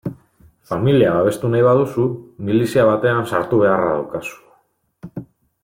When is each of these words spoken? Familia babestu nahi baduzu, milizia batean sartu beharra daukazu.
Familia 0.69 1.11
babestu 1.17 1.51
nahi 1.55 1.65
baduzu, 1.67 2.05
milizia 2.47 2.87
batean 2.89 3.29
sartu 3.33 3.61
beharra 3.65 3.93
daukazu. 3.99 5.23